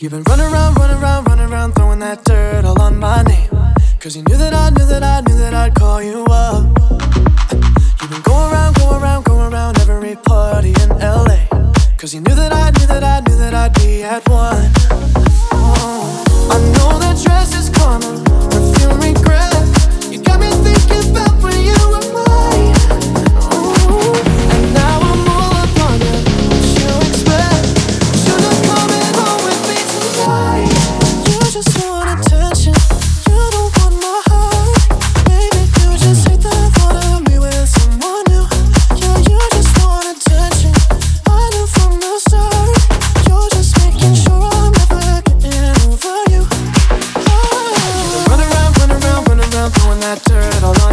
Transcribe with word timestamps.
You've 0.00 0.12
been 0.12 0.22
running 0.28 0.46
around, 0.46 0.76
running 0.76 1.02
around, 1.02 1.24
running 1.24 1.52
around, 1.52 1.72
throwing 1.72 1.98
that 1.98 2.22
dirt 2.22 2.64
all 2.64 2.80
on 2.80 2.98
my 2.98 3.20
name. 3.24 3.50
Cause 3.98 4.14
you 4.14 4.22
knew 4.22 4.36
that 4.36 4.54
I 4.54 4.70
knew 4.70 4.86
that 4.86 5.02
I 5.02 5.22
knew 5.22 5.36
that 5.38 5.54
I'd 5.54 5.74
call 5.74 6.00
you 6.00 6.24
up. 6.30 6.62
You've 8.00 8.10
been 8.10 8.22
going 8.22 8.52
around, 8.52 8.76
going 8.76 9.02
around, 9.02 9.24
going 9.24 9.52
around 9.52 9.76
every 9.80 10.14
party 10.14 10.68
in 10.68 10.90
LA. 11.00 11.48
Cause 11.96 12.14
you 12.14 12.20
knew 12.20 12.34
that 12.36 12.52
I 12.52 12.70
knew 12.78 12.86
that 12.86 13.02
I 13.02 13.18
knew 13.28 13.36
that 13.38 13.54
I'd 13.54 13.74
be 13.74 14.04
at 14.04 14.22
one. 14.28 14.70
Oh, 15.50 16.48
I 16.48 16.58
know 16.78 17.00
that 17.00 17.20
dress 17.20 17.52
is 17.58 17.68
coming. 17.68 18.27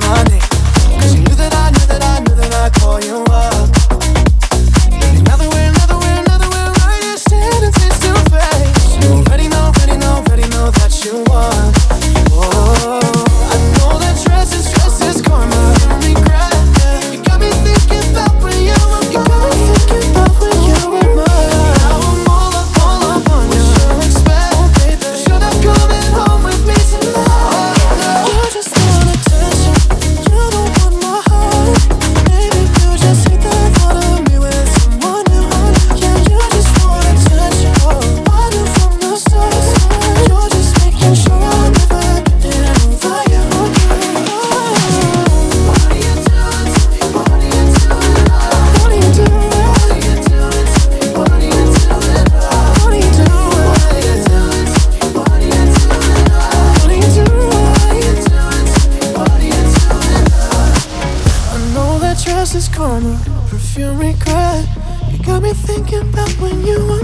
money. 0.00 0.47
trust 62.22 62.54
is 62.54 62.68
karma, 62.68 63.18
perfume 63.48 63.98
regret. 63.98 64.66
You 65.10 65.18
got 65.24 65.42
me 65.42 65.52
thinking 65.52 66.00
about 66.00 66.30
when 66.40 66.64
you 66.66 66.84
were. 66.86 66.97